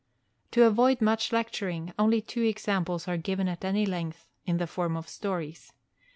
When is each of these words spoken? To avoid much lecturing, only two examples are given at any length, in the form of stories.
To 0.49 0.63
avoid 0.63 0.99
much 0.99 1.31
lecturing, 1.31 1.93
only 1.99 2.21
two 2.21 2.41
examples 2.41 3.07
are 3.07 3.17
given 3.17 3.47
at 3.47 3.63
any 3.63 3.85
length, 3.85 4.25
in 4.47 4.57
the 4.57 4.65
form 4.65 4.97
of 4.97 5.07
stories. 5.07 5.73